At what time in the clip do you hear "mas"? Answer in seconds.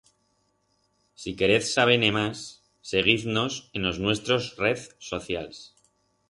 2.15-2.41